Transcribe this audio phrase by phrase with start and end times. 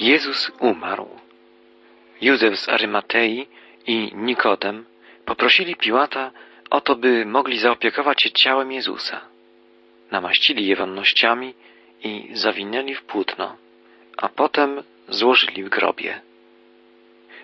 [0.00, 1.08] Jezus umarł.
[2.20, 3.46] Józef z Arymatei
[3.86, 4.84] i Nikodem
[5.24, 6.30] poprosili Piłata
[6.70, 9.20] o to, by mogli zaopiekować się ciałem Jezusa.
[10.10, 11.54] Namaścili je wonnościami
[12.04, 13.56] i zawinęli w płótno,
[14.16, 16.20] a potem złożyli w grobie.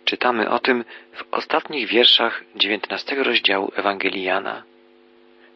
[0.04, 4.62] Czytamy o tym w ostatnich wierszach dziewiętnastego rozdziału Ewangelii Jana.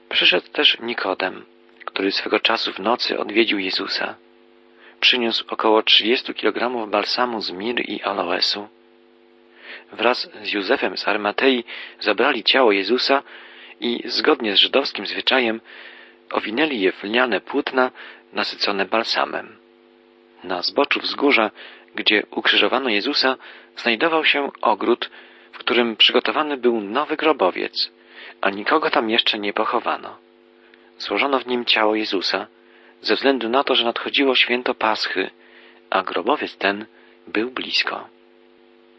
[0.09, 1.45] Przyszedł też Nikodem,
[1.85, 4.15] który swego czasu w nocy odwiedził Jezusa.
[5.01, 8.69] Przyniósł około 30 kg balsamu z mir i aloesu.
[9.93, 11.65] Wraz z Józefem z Armatei
[12.01, 13.23] zabrali ciało Jezusa
[13.81, 15.61] i zgodnie z żydowskim zwyczajem
[16.31, 17.91] owinęli je w lniane płótna
[18.33, 19.57] nasycone balsamem.
[20.45, 21.51] Na zboczu wzgórza,
[21.95, 23.37] gdzie ukrzyżowano Jezusa,
[23.77, 25.11] znajdował się ogród,
[25.53, 27.91] w którym przygotowany był nowy grobowiec,
[28.41, 30.17] a nikogo tam jeszcze nie pochowano.
[30.99, 32.47] Złożono w nim ciało Jezusa,
[33.03, 35.31] ze względu na to, że nadchodziło święto Paschy,
[35.91, 36.87] a grobowiec ten
[37.27, 38.09] był blisko.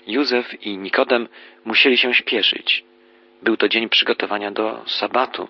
[0.07, 1.27] Józef i Nikodem
[1.65, 2.83] musieli się śpieszyć.
[3.41, 5.47] Był to dzień przygotowania do sabatu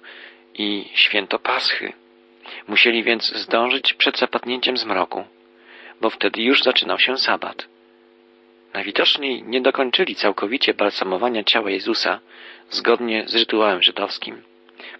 [0.53, 1.93] i święto Paschy.
[2.67, 5.23] Musieli więc zdążyć przed zapadnięciem zmroku,
[6.01, 7.67] bo wtedy już zaczynał się sabat.
[8.73, 12.19] Najwidoczniej nie dokończyli całkowicie balsamowania ciała Jezusa
[12.69, 14.41] zgodnie z rytuałem żydowskim,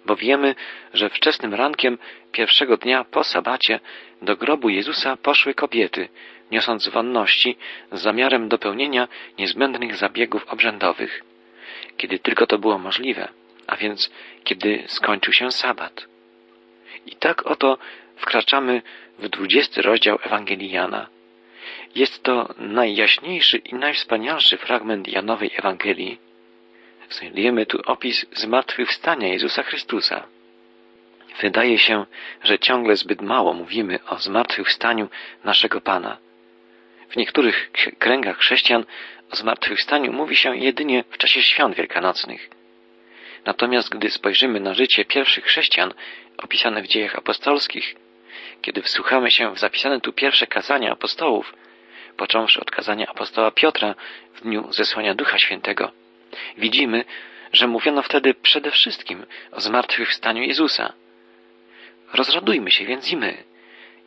[0.06, 0.54] bo wiemy,
[0.94, 1.98] że wczesnym rankiem
[2.32, 3.80] pierwszego dnia po sabacie
[4.22, 6.08] do grobu Jezusa poszły kobiety,
[6.50, 7.56] niosąc wonności
[7.92, 11.24] z zamiarem dopełnienia niezbędnych zabiegów obrzędowych,
[11.96, 13.28] kiedy tylko to było możliwe,
[13.66, 14.10] a więc
[14.44, 16.06] kiedy skończył się sabat.
[17.06, 17.78] I tak oto
[18.16, 18.82] wkraczamy
[19.18, 21.06] w dwudziesty rozdział Ewangelii Jana.
[21.94, 26.18] Jest to najjaśniejszy i najwspanialszy fragment Janowej Ewangelii.
[27.10, 30.26] Znajdujemy tu opis zmartwychwstania Jezusa Chrystusa.
[31.40, 32.06] Wydaje się,
[32.42, 35.08] że ciągle zbyt mało mówimy o zmartwychwstaniu
[35.44, 36.16] naszego Pana.
[37.10, 38.84] W niektórych kręgach chrześcijan
[39.30, 42.50] o zmartwychwstaniu mówi się jedynie w czasie świąt wielkanocnych.
[43.44, 45.94] Natomiast gdy spojrzymy na życie pierwszych chrześcijan
[46.38, 47.96] opisane w dziejach apostolskich,
[48.62, 51.54] kiedy wsłuchamy się w zapisane tu pierwsze kazania apostołów,
[52.16, 53.94] począwszy od kazania apostoła Piotra
[54.34, 55.92] w dniu zesłania Ducha Świętego,
[56.56, 57.04] widzimy,
[57.52, 60.92] że mówiono wtedy przede wszystkim o zmartwychwstaniu Jezusa.
[62.12, 63.44] Rozradujmy się więc i my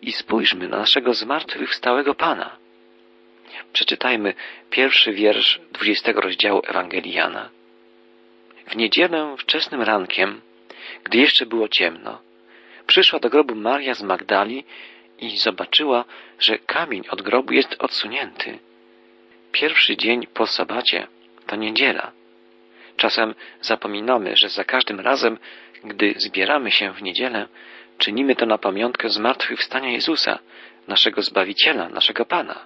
[0.01, 2.57] i spójrzmy na naszego zmartwychwstałego Pana.
[3.73, 4.33] Przeczytajmy
[4.69, 7.49] pierwszy wiersz dwudziestego rozdziału Ewangelii Jana.
[8.67, 10.41] W niedzielę wczesnym rankiem,
[11.03, 12.21] gdy jeszcze było ciemno,
[12.87, 14.63] przyszła do grobu Maria z Magdali
[15.19, 16.05] i zobaczyła,
[16.39, 18.59] że kamień od grobu jest odsunięty.
[19.51, 21.07] Pierwszy dzień po sabacie
[21.47, 22.11] to niedziela.
[22.97, 25.37] Czasem zapominamy, że za każdym razem,
[25.83, 27.47] gdy zbieramy się w niedzielę,
[27.97, 30.39] czynimy to na pamiątkę zmartwychwstania Jezusa,
[30.87, 32.65] naszego Zbawiciela, naszego Pana.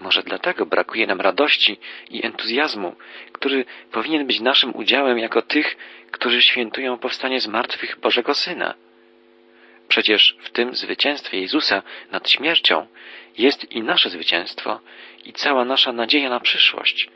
[0.00, 1.78] Może dlatego brakuje nam radości
[2.10, 2.96] i entuzjazmu,
[3.32, 5.76] który powinien być naszym udziałem jako tych,
[6.10, 8.74] którzy świętują powstanie z martwych Bożego Syna.
[9.88, 12.86] Przecież w tym zwycięstwie Jezusa nad śmiercią
[13.38, 14.80] jest i nasze zwycięstwo,
[15.24, 17.10] i cała nasza nadzieja na przyszłość,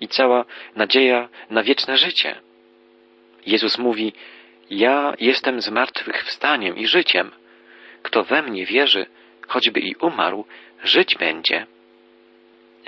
[0.00, 0.44] i cała
[0.76, 2.40] nadzieja na wieczne życie.
[3.46, 4.12] Jezus mówi,
[4.70, 7.30] ja jestem zmartwychwstaniem i życiem.
[8.02, 9.06] Kto we mnie wierzy,
[9.48, 10.44] choćby i umarł,
[10.84, 11.66] żyć będzie.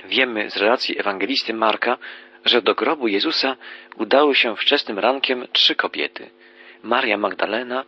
[0.05, 1.97] Wiemy z relacji ewangelisty Marka,
[2.45, 3.55] że do grobu Jezusa
[3.95, 6.29] udały się wczesnym rankiem trzy kobiety.
[6.83, 7.85] Maria Magdalena,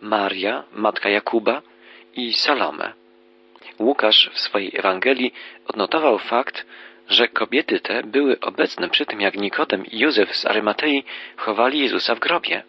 [0.00, 1.62] Maria, matka Jakuba
[2.16, 2.92] i Salome.
[3.78, 5.32] Łukasz w swojej Ewangelii
[5.66, 6.66] odnotował fakt,
[7.08, 11.04] że kobiety te były obecne przy tym, jak Nikodem i Józef z Arymatei
[11.36, 12.62] chowali Jezusa w grobie.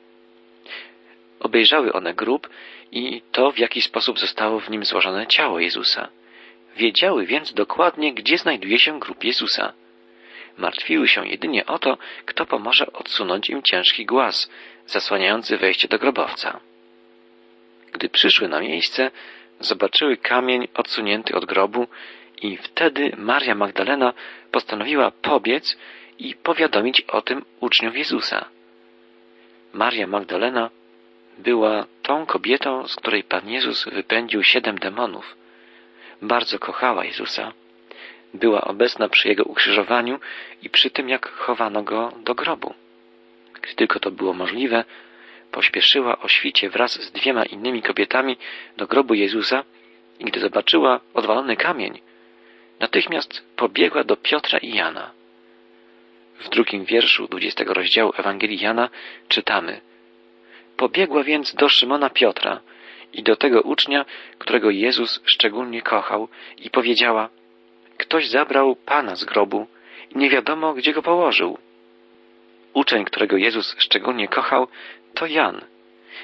[1.39, 2.49] Obejrzały one grób
[2.91, 6.07] i to, w jaki sposób zostało w nim złożone ciało Jezusa.
[6.77, 9.73] Wiedziały więc dokładnie, gdzie znajduje się grób Jezusa.
[10.57, 14.49] Martwiły się jedynie o to, kto pomoże odsunąć im ciężki głaz,
[14.87, 16.59] zasłaniający wejście do grobowca.
[17.91, 19.11] Gdy przyszły na miejsce,
[19.59, 21.87] zobaczyły kamień odsunięty od grobu
[22.41, 24.13] i wtedy Maria Magdalena
[24.51, 25.77] postanowiła pobiec
[26.19, 28.45] i powiadomić o tym uczniów Jezusa.
[29.73, 30.69] Maria Magdalena
[31.37, 35.35] była tą kobietą, z której Pan Jezus wypędził siedem demonów.
[36.21, 37.53] Bardzo kochała Jezusa.
[38.33, 40.19] Była obecna przy Jego ukrzyżowaniu
[40.63, 42.73] i przy tym, jak chowano Go do grobu.
[43.61, 44.83] Gdy tylko to było możliwe,
[45.51, 48.37] pośpieszyła o świcie wraz z dwiema innymi kobietami
[48.77, 49.63] do grobu Jezusa
[50.19, 52.01] i gdy zobaczyła odwalony kamień,
[52.79, 55.11] natychmiast pobiegła do Piotra i Jana.
[56.39, 58.89] W drugim wierszu dwudziestego rozdziału Ewangelii Jana
[59.27, 59.81] czytamy
[60.77, 62.59] Pobiegła więc do Szymona Piotra
[63.13, 64.05] i do tego ucznia,
[64.37, 66.27] którego Jezus szczególnie kochał
[66.57, 67.29] i powiedziała
[67.97, 69.67] Ktoś zabrał Pana z grobu
[70.11, 71.57] i nie wiadomo, gdzie go położył.
[72.73, 74.67] Uczeń, którego Jezus szczególnie kochał,
[75.13, 75.61] to Jan.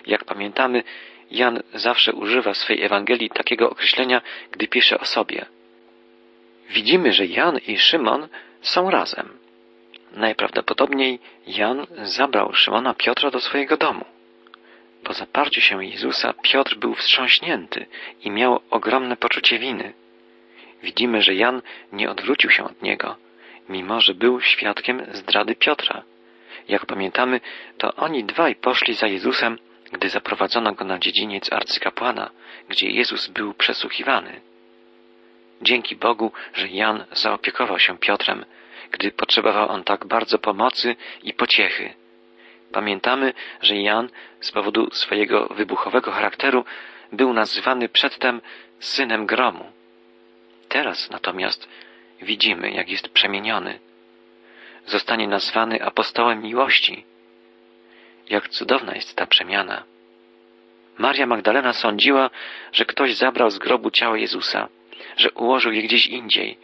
[0.05, 0.83] Jak pamiętamy,
[1.31, 4.21] Jan zawsze używa swej Ewangelii takiego określenia,
[4.51, 5.45] gdy pisze o sobie.
[6.73, 8.27] Widzimy, że Jan i Szymon
[8.61, 9.37] są razem.
[10.11, 14.05] Najprawdopodobniej Jan zabrał Szymona Piotra do swojego domu.
[15.03, 17.85] Po zaparciu się Jezusa Piotr był wstrząśnięty
[18.21, 19.93] i miał ogromne poczucie winy.
[20.83, 23.15] Widzimy, że Jan nie odwrócił się od niego,
[23.69, 26.03] mimo że był świadkiem zdrady Piotra.
[26.67, 27.39] Jak pamiętamy,
[27.77, 29.57] to oni dwaj poszli za Jezusem,
[29.91, 32.29] gdy zaprowadzono go na dziedziniec arcykapłana,
[32.69, 34.41] gdzie Jezus był przesłuchiwany.
[35.61, 38.45] Dzięki Bogu, że Jan zaopiekował się Piotrem,
[38.91, 41.93] gdy potrzebował on tak bardzo pomocy i pociechy.
[42.71, 44.09] Pamiętamy, że Jan
[44.39, 46.65] z powodu swojego wybuchowego charakteru
[47.11, 48.41] był nazywany przedtem
[48.79, 49.71] synem gromu.
[50.69, 51.69] Teraz natomiast
[52.21, 53.79] widzimy, jak jest przemieniony.
[54.85, 57.05] Zostanie nazwany apostołem miłości.
[58.29, 59.83] Jak cudowna jest ta przemiana.
[60.97, 62.29] Maria Magdalena sądziła,
[62.71, 64.67] że ktoś zabrał z grobu ciało Jezusa,
[65.17, 66.57] że ułożył je gdzieś indziej.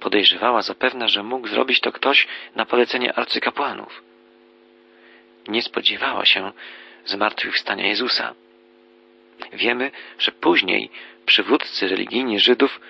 [0.00, 4.02] Podejrzewała zapewne, że mógł zrobić to ktoś na polecenie arcykapłanów.
[5.48, 6.52] Nie spodziewała się
[7.04, 8.34] zmartwychwstania Jezusa.
[9.52, 10.90] Wiemy, że później
[11.26, 12.80] przywódcy religijni Żydów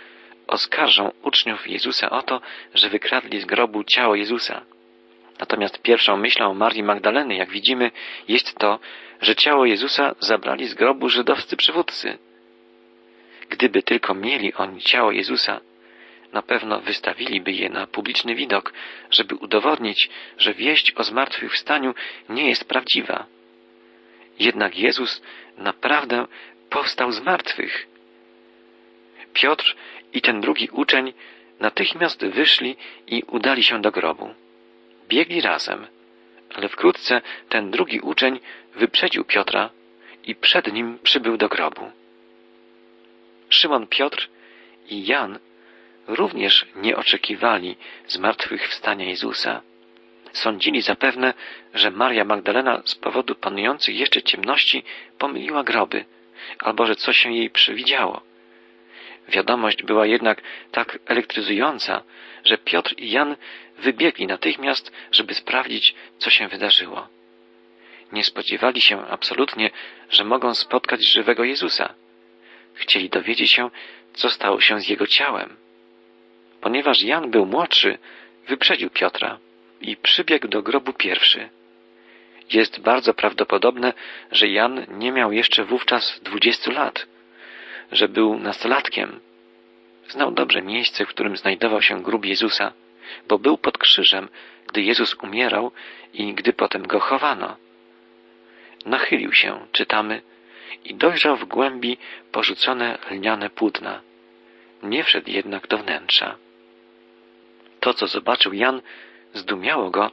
[0.46, 2.40] oskarżą uczniów Jezusa o to,
[2.74, 4.62] że wykradli z grobu ciało Jezusa.
[5.38, 7.90] Natomiast pierwszą myślą Marii Magdaleny, jak widzimy,
[8.28, 8.78] jest to,
[9.20, 12.18] że ciało Jezusa zabrali z grobu żydowscy przywódcy.
[13.48, 15.60] Gdyby tylko mieli oni ciało Jezusa,
[16.32, 18.72] na pewno wystawiliby je na publiczny widok,
[19.10, 21.94] żeby udowodnić, że wieść o zmartwychwstaniu
[22.28, 23.26] nie jest prawdziwa.
[24.38, 25.22] Jednak Jezus
[25.56, 26.26] naprawdę
[26.70, 27.86] powstał z martwych.
[29.32, 29.76] Piotr
[30.12, 31.12] i ten drugi uczeń
[31.60, 32.76] natychmiast wyszli
[33.06, 34.34] i udali się do grobu.
[35.08, 35.86] Biegli razem,
[36.54, 38.40] ale wkrótce ten drugi uczeń
[38.74, 39.70] wyprzedził Piotra
[40.24, 41.90] i przed nim przybył do grobu.
[43.54, 44.28] Szymon Piotr
[44.90, 45.38] i Jan
[46.06, 49.62] również nie oczekiwali zmartwychwstania Jezusa.
[50.32, 51.34] Sądzili zapewne,
[51.74, 54.84] że Maria Magdalena z powodu panujących jeszcze ciemności
[55.18, 56.04] pomyliła groby,
[56.58, 58.20] albo że coś się jej przywidziało.
[59.28, 60.42] Wiadomość była jednak
[60.72, 62.02] tak elektryzująca,
[62.44, 63.36] że Piotr i Jan
[63.78, 67.08] wybiegli natychmiast, żeby sprawdzić, co się wydarzyło.
[68.12, 69.70] Nie spodziewali się absolutnie,
[70.10, 71.94] że mogą spotkać żywego Jezusa.
[72.74, 73.70] Chcieli dowiedzieć się,
[74.14, 75.56] co stało się z jego ciałem.
[76.60, 77.98] Ponieważ Jan był młodszy,
[78.48, 79.38] wyprzedził Piotra
[79.80, 81.48] i przybiegł do grobu pierwszy.
[82.52, 83.92] Jest bardzo prawdopodobne,
[84.32, 87.06] że Jan nie miał jeszcze wówczas dwudziestu lat,
[87.92, 89.20] że był nastolatkiem.
[90.08, 92.72] Znał dobrze miejsce, w którym znajdował się grób Jezusa,
[93.28, 94.28] bo był pod krzyżem,
[94.66, 95.72] gdy Jezus umierał
[96.14, 97.56] i gdy potem go chowano.
[98.86, 100.22] Nachylił się, czytamy,
[100.84, 101.98] i dojrzał w głębi
[102.32, 104.00] porzucone lniane płótna.
[104.82, 106.36] Nie wszedł jednak do wnętrza.
[107.80, 108.82] To, co zobaczył Jan,
[109.34, 110.10] zdumiało go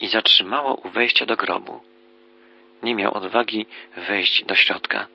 [0.00, 1.80] i zatrzymało u wejścia do grobu.
[2.82, 3.66] Nie miał odwagi
[3.96, 5.06] wejść do środka.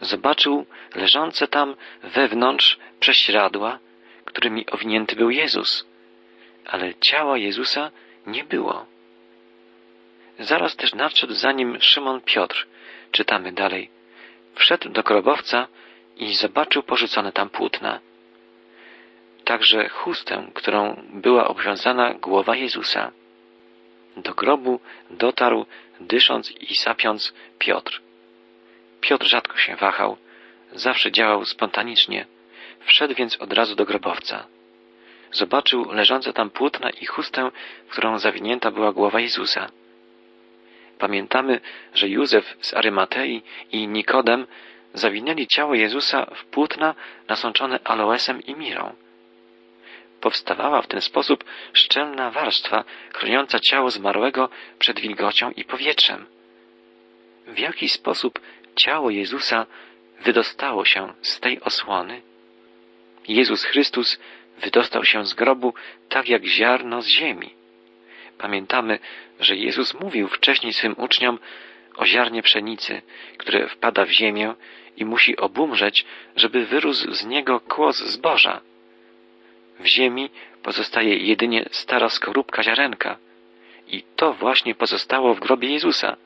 [0.00, 3.78] Zobaczył leżące tam wewnątrz prześcieradła,
[4.24, 5.86] którymi owinięty był Jezus,
[6.66, 7.90] ale ciała Jezusa
[8.26, 8.86] nie było.
[10.38, 12.66] Zaraz też nadszedł za nim Szymon Piotr,
[13.16, 13.90] czytamy dalej.
[14.54, 15.68] Wszedł do grobowca
[16.16, 18.00] i zobaczył porzucone tam płótna
[19.44, 23.12] także chustę, którą była obwiązana głowa Jezusa.
[24.16, 24.80] Do grobu
[25.10, 25.66] dotarł,
[26.00, 28.00] dysząc i sapiąc, Piotr.
[29.00, 30.16] Piotr rzadko się wahał,
[30.72, 32.26] zawsze działał spontanicznie.
[32.80, 34.46] Wszedł więc od razu do grobowca.
[35.32, 37.50] Zobaczył leżące tam płótna i chustę,
[37.86, 39.70] w którą zawinięta była głowa Jezusa.
[40.98, 41.60] Pamiętamy,
[41.94, 44.46] że Józef z Arymatei i Nikodem
[44.94, 46.94] zawinęli ciało Jezusa w płótna
[47.28, 48.94] nasączone aloesem i mirą.
[50.20, 52.84] Powstawała w ten sposób szczelna warstwa
[53.14, 54.48] chroniąca ciało zmarłego
[54.78, 56.26] przed wilgocią i powietrzem.
[57.46, 58.40] W jaki sposób
[58.76, 59.66] ciało Jezusa
[60.20, 62.22] wydostało się z tej osłony?
[63.28, 64.18] Jezus Chrystus
[64.58, 65.74] wydostał się z grobu
[66.08, 67.50] tak jak ziarno z ziemi.
[68.38, 68.98] Pamiętamy,
[69.44, 71.38] że Jezus mówił wcześniej swym uczniom
[71.96, 73.02] o ziarnie pszenicy,
[73.38, 74.54] które wpada w ziemię
[74.96, 76.04] i musi obumrzeć,
[76.36, 78.60] żeby wyrósł z niego kłos zboża.
[79.80, 80.30] W ziemi
[80.62, 83.16] pozostaje jedynie stara skorupka ziarenka.
[83.86, 86.16] I to właśnie pozostało w grobie Jezusa.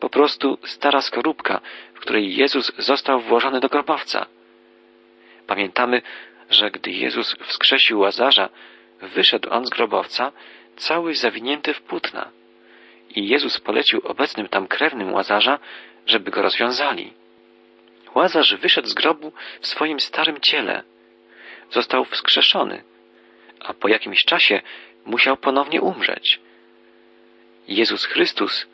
[0.00, 1.60] Po prostu stara skorupka,
[1.94, 4.26] w której Jezus został włożony do grobowca.
[5.46, 6.02] Pamiętamy,
[6.50, 8.48] że gdy Jezus wskrzesił Łazarza,
[9.00, 10.32] wyszedł on z grobowca
[10.76, 12.37] cały zawinięty w płótna.
[13.16, 15.58] I Jezus polecił obecnym tam krewnym Łazarza,
[16.06, 17.12] żeby go rozwiązali.
[18.14, 20.82] Łazarz wyszedł z grobu w swoim starym ciele.
[21.70, 22.82] Został wskrzeszony,
[23.60, 24.60] a po jakimś czasie
[25.04, 26.40] musiał ponownie umrzeć.
[27.68, 28.66] Jezus Chrystus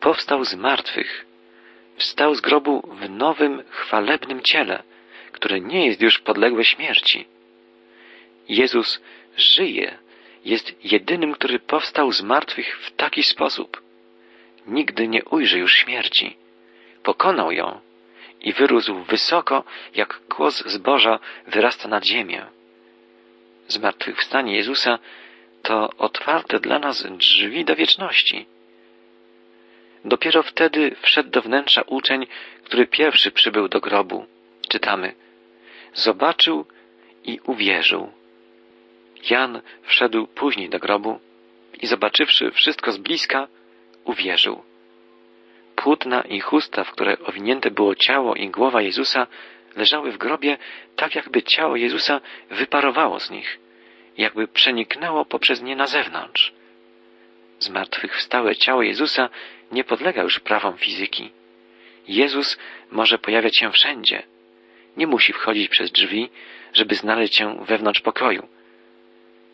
[0.00, 1.26] powstał z martwych.
[1.96, 4.82] Wstał z grobu w nowym, chwalebnym ciele,
[5.32, 7.26] które nie jest już podległe śmierci.
[8.48, 9.00] Jezus
[9.36, 9.98] żyje,
[10.44, 13.82] jest jedynym, który powstał z martwych w taki sposób.
[14.66, 16.36] Nigdy nie ujrzy już śmierci.
[17.02, 17.80] Pokonał ją
[18.40, 22.46] i wyrósł wysoko, jak głos zboża wyrasta nad ziemię.
[23.68, 24.98] Zmartwychwstanie Jezusa
[25.62, 28.46] to otwarte dla nas drzwi do wieczności.
[30.04, 32.26] Dopiero wtedy wszedł do wnętrza uczeń,
[32.64, 34.26] który pierwszy przybył do grobu.
[34.68, 35.14] Czytamy.
[35.94, 36.66] Zobaczył
[37.24, 38.12] i uwierzył.
[39.30, 41.20] Jan wszedł później do grobu
[41.80, 43.48] i zobaczywszy wszystko z bliska,
[44.04, 44.62] uwierzył.
[45.76, 49.26] Płótna i chusta, w które owinięte było ciało i głowa Jezusa,
[49.76, 50.58] leżały w grobie
[50.96, 53.58] tak, jakby ciało Jezusa wyparowało z nich,
[54.18, 56.52] jakby przeniknęło poprzez nie na zewnątrz.
[57.58, 59.28] Zmartwychwstałe ciało Jezusa
[59.72, 61.30] nie podlega już prawom fizyki.
[62.08, 62.58] Jezus
[62.90, 64.22] może pojawiać się wszędzie.
[64.96, 66.30] Nie musi wchodzić przez drzwi,
[66.72, 68.48] żeby znaleźć się wewnątrz pokoju.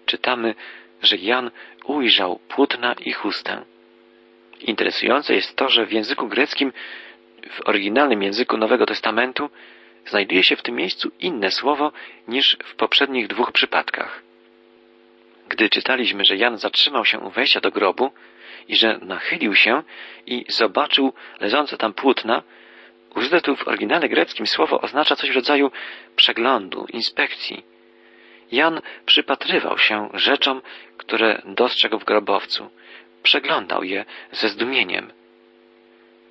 [0.08, 0.54] Czytamy,
[1.02, 1.50] że Jan
[1.84, 3.64] ujrzał płótna i chustę.
[4.60, 6.72] Interesujące jest to, że w języku greckim,
[7.50, 9.50] w oryginalnym języku Nowego Testamentu,
[10.06, 11.92] znajduje się w tym miejscu inne słowo
[12.28, 14.22] niż w poprzednich dwóch przypadkach.
[15.48, 18.10] Gdy czytaliśmy, że Jan zatrzymał się u wejścia do grobu
[18.68, 19.82] i że nachylił się
[20.26, 22.42] i zobaczył leżące tam płótna,
[23.14, 25.70] użyte tu w oryginale greckim słowo oznacza coś w rodzaju
[26.16, 27.77] przeglądu, inspekcji.
[28.52, 30.62] Jan przypatrywał się rzeczom,
[30.96, 32.70] które dostrzegł w grobowcu.
[33.22, 35.12] Przeglądał je ze zdumieniem.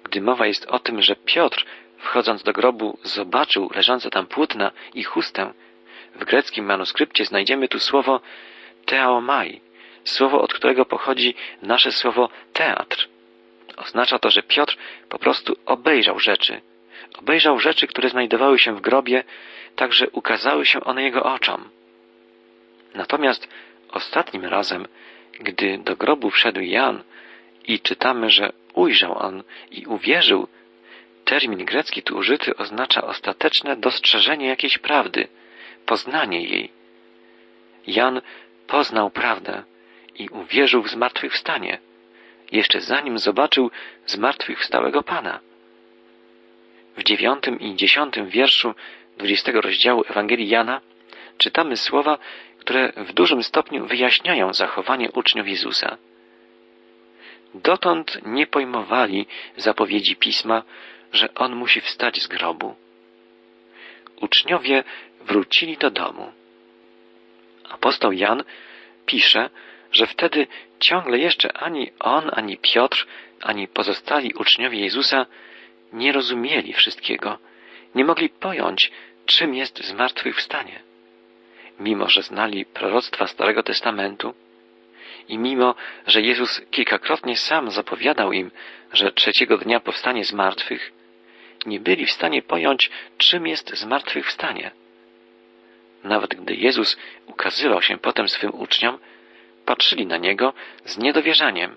[0.04, 1.66] Gdy mowa jest o tym, że Piotr,
[1.98, 5.54] wchodząc do grobu, zobaczył leżące tam płótna i chustę,
[6.16, 8.22] w greckim manuskrypcie znajdziemy tu słowo
[8.86, 9.62] teaomai,
[10.04, 13.08] słowo, od którego pochodzi nasze słowo teatr.
[13.78, 14.78] Oznacza to, że Piotr
[15.10, 16.62] po prostu obejrzał rzeczy.
[17.20, 19.24] Obejrzał rzeczy, które znajdowały się w grobie,
[19.76, 21.70] tak że ukazały się one jego oczom.
[22.98, 23.48] Natomiast
[23.90, 24.88] ostatnim razem,
[25.40, 27.04] gdy do grobu wszedł Jan
[27.64, 30.48] i czytamy, że ujrzał on i uwierzył,
[31.26, 35.28] termin grecki tu użyty oznacza ostateczne dostrzeżenie jakiejś prawdy,
[35.86, 36.72] poznanie jej.
[37.88, 38.22] Jan
[38.68, 39.64] poznał prawdę
[40.16, 41.80] i uwierzył w zmartwychwstanie,
[42.52, 43.72] jeszcze zanim zobaczył
[44.06, 45.40] zmartwychwstałego Pana.
[46.98, 48.74] W dziewiątym i dziesiątym wierszu
[49.18, 50.82] dwudziestego rozdziału Ewangelii Jana
[51.38, 52.18] czytamy słowa,
[52.68, 55.98] które w dużym stopniu wyjaśniają zachowanie uczniów Jezusa.
[57.54, 60.64] Dotąd nie pojmowali zapowiedzi pisma,
[61.14, 62.76] że on musi wstać z grobu.
[64.22, 64.84] Uczniowie
[65.22, 66.32] wrócili do domu.
[67.70, 68.44] Apostoł Jan
[69.06, 69.50] pisze,
[69.92, 70.48] że wtedy
[70.80, 73.08] ciągle jeszcze ani on, ani Piotr,
[73.42, 75.26] ani pozostali uczniowie Jezusa
[75.94, 77.38] nie rozumieli wszystkiego,
[77.96, 78.92] nie mogli pojąć,
[79.26, 80.88] czym jest zmartwychwstanie.
[81.80, 84.34] Mimo, że znali proroctwa Starego Testamentu
[85.28, 85.76] i mimo,
[86.08, 88.52] że Jezus kilkakrotnie sam zapowiadał im,
[88.94, 90.92] że trzeciego dnia powstanie z martwych,
[91.66, 94.72] nie byli w stanie pojąć, czym jest zmartwychwstanie.
[96.04, 98.98] Nawet gdy Jezus ukazywał się potem swym uczniom,
[99.66, 100.54] patrzyli na Niego
[100.86, 101.76] z niedowierzaniem,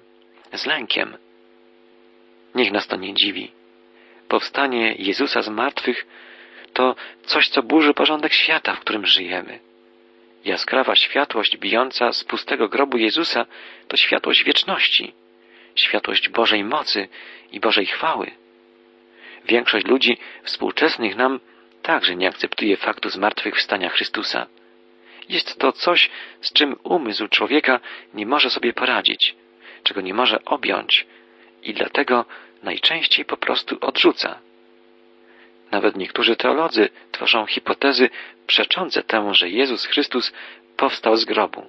[0.52, 1.16] z lękiem.
[2.54, 3.52] Niech nas to nie dziwi.
[4.28, 6.06] Powstanie Jezusa z martwych
[6.72, 9.58] to coś, co burzy porządek świata, w którym żyjemy.
[10.44, 13.46] Jaskrawa światłość bijąca z pustego grobu Jezusa
[13.88, 15.12] to światłość wieczności,
[15.74, 17.08] światłość Bożej mocy
[17.52, 18.30] i Bożej chwały.
[19.44, 21.40] Większość ludzi współczesnych nam
[21.82, 24.46] także nie akceptuje faktu zmartwychwstania Chrystusa.
[25.28, 27.80] Jest to coś, z czym umysł człowieka
[28.14, 29.34] nie może sobie poradzić,
[29.82, 31.06] czego nie może objąć
[31.62, 32.24] i dlatego
[32.62, 34.38] najczęściej po prostu odrzuca.
[35.70, 38.10] Nawet niektórzy teolodzy tworzą hipotezy
[38.46, 40.32] przeczące temu, że Jezus Chrystus
[40.76, 41.66] powstał z grobu.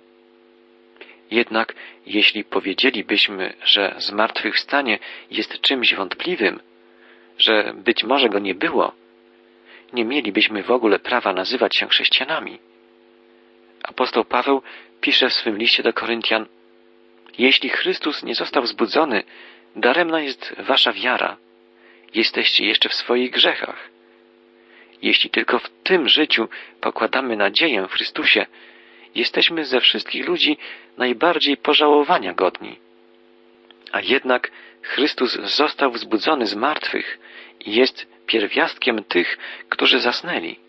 [1.32, 1.74] Jednak
[2.06, 5.00] jeśli powiedzielibyśmy, że zmartwychwstanie
[5.32, 6.60] jest czymś wątpliwym,
[7.38, 8.92] że być może go nie było,
[9.94, 12.60] nie mielibyśmy w ogóle prawa nazywać się chrześcijanami.
[13.84, 14.62] Apostoł Paweł
[15.02, 16.46] pisze w swym liście do Koryntian
[17.38, 19.24] Jeśli Chrystus nie został wzbudzony,
[19.76, 21.38] daremna jest wasza wiara.
[22.14, 23.91] Jesteście jeszcze w swoich grzechach.
[25.02, 26.50] Jeśli tylko w tym życiu
[26.82, 28.46] pokładamy nadzieję w Chrystusie,
[29.16, 30.58] jesteśmy ze wszystkich ludzi
[30.98, 32.80] najbardziej pożałowania godni.
[33.92, 37.20] A jednak Chrystus został wzbudzony z martwych
[37.66, 39.38] i jest pierwiastkiem tych,
[39.70, 40.60] którzy zasnęli.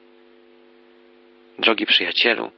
[1.58, 2.50] Drogi przyjacielu,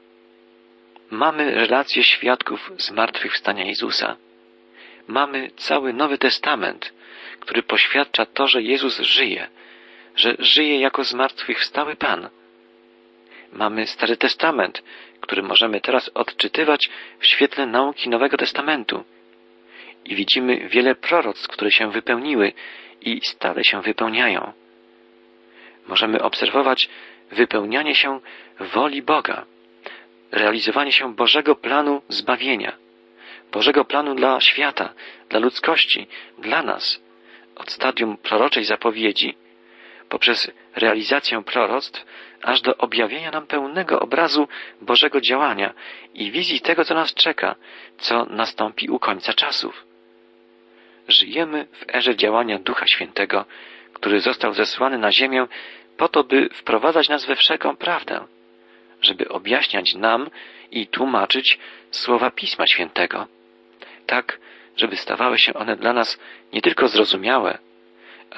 [1.11, 4.15] mamy relacje świadków zmartwychwstania Jezusa.
[5.07, 6.93] Mamy cały Nowy Testament,
[7.39, 9.47] który poświadcza to, że Jezus żyje,
[10.15, 12.29] że żyje jako zmartwychwstały Pan.
[13.53, 14.83] Mamy Stary Testament,
[15.21, 19.03] który możemy teraz odczytywać w świetle nauki Nowego Testamentu.
[20.05, 22.53] I widzimy wiele proroctw, które się wypełniły
[23.01, 24.53] i stale się wypełniają.
[25.87, 26.89] Możemy obserwować
[27.31, 28.19] wypełnianie się
[28.59, 29.45] woli Boga,
[30.31, 32.77] realizowanie się Bożego planu zbawienia,
[33.51, 34.93] Bożego planu dla świata,
[35.29, 36.07] dla ludzkości,
[36.37, 37.01] dla nas,
[37.55, 39.35] od stadium proroczej zapowiedzi,
[40.09, 42.05] poprzez realizację proroctw,
[42.41, 44.47] aż do objawienia nam pełnego obrazu
[44.81, 45.73] Bożego działania
[46.13, 47.55] i wizji tego, co nas czeka,
[47.97, 49.85] co nastąpi u końca czasów.
[51.07, 53.45] Żyjemy w erze działania Ducha Świętego,
[53.93, 55.47] który został zesłany na ziemię
[55.97, 58.25] po to, by wprowadzać nas we wszelką prawdę,
[59.01, 60.29] żeby objaśniać nam
[60.71, 61.59] i tłumaczyć
[61.91, 63.27] słowa Pisma Świętego,
[64.05, 64.39] tak,
[64.77, 66.19] żeby stawały się one dla nas
[66.53, 67.57] nie tylko zrozumiałe,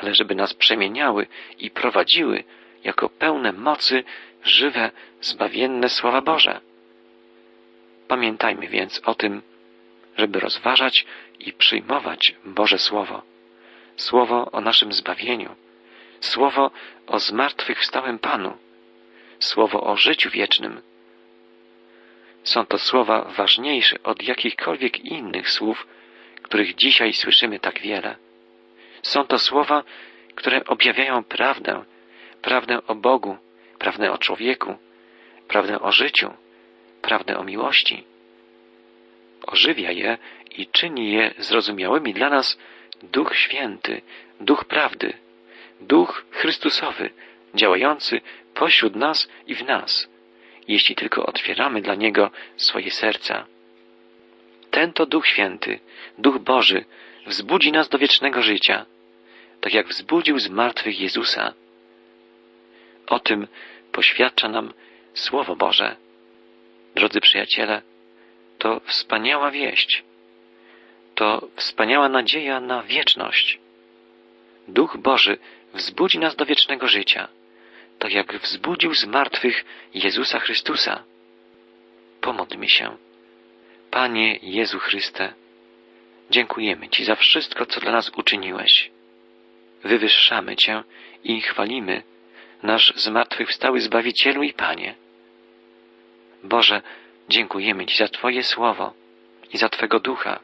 [0.01, 1.27] ale żeby nas przemieniały
[1.60, 2.44] i prowadziły
[2.84, 4.04] jako pełne mocy,
[4.44, 6.62] żywe, zbawienne słowa Boże.
[8.08, 9.42] Pamiętajmy więc o tym,
[10.18, 11.06] żeby rozważać
[11.39, 13.22] i przyjmować Boże Słowo,
[13.96, 15.56] Słowo o naszym zbawieniu,
[16.20, 16.72] Słowo
[17.08, 18.58] o zmartwychwstałym Panu,
[19.39, 20.82] Słowo o życiu wiecznym.
[22.44, 25.88] Są to słowa ważniejsze od jakichkolwiek innych słów,
[26.42, 28.16] których dzisiaj słyszymy tak wiele.
[29.08, 29.84] Są to słowa,
[30.36, 31.84] które objawiają prawdę,
[32.42, 33.38] prawdę o Bogu,
[33.80, 34.78] prawdę o człowieku,
[35.48, 36.34] prawdę o życiu,
[37.02, 38.04] prawdę o miłości.
[39.48, 40.18] Ożywia je
[40.52, 42.58] i czyni je zrozumiałymi dla nas
[43.03, 44.01] Duch Święty,
[44.40, 45.14] Duch Prawdy,
[45.81, 47.10] Duch Chrystusowy,
[47.55, 48.22] działający
[48.53, 50.10] pośród nas i w nas,
[50.68, 53.46] jeśli tylko otwieramy dla Niego swoje serca.
[54.72, 55.79] Ten to Duch Święty,
[56.18, 56.86] Duch Boży,
[57.27, 58.86] wzbudzi nas do wiecznego życia,
[59.61, 61.53] tak jak wzbudził z martwych Jezusa.
[63.07, 63.48] O tym
[63.91, 64.74] poświadcza nam
[65.13, 65.96] Słowo Boże.
[66.96, 67.81] Drodzy przyjaciele,
[68.57, 70.03] to wspaniała wieść.
[71.15, 73.59] To wspaniała nadzieja na wieczność.
[74.67, 75.37] Duch Boży
[75.74, 77.27] wzbudzi nas do wiecznego życia,
[78.00, 81.03] tak jak wzbudził z martwych Jezusa Chrystusa.
[82.22, 82.98] Pomódlmy się.
[83.91, 85.33] Panie Jezu Chryste,
[86.29, 88.91] dziękujemy Ci za wszystko, co dla nas uczyniłeś.
[89.88, 90.84] Wywyższamy Cię
[91.24, 92.04] i chwalimy,
[92.64, 94.96] nasz zmartwychwstały Zbawicielu i Panie.
[96.44, 96.82] Boże,
[97.30, 98.94] dziękujemy Ci za Twoje słowo
[99.54, 100.40] i za Twego ducha.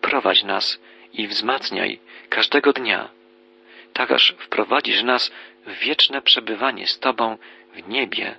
[0.00, 0.80] Prowadź nas
[1.12, 1.98] i wzmacniaj
[2.28, 3.08] każdego dnia,
[3.92, 5.32] tak aż wprowadzisz nas
[5.66, 7.38] w wieczne przebywanie z Tobą
[7.74, 8.36] w niebie.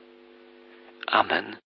[1.07, 1.57] Amen.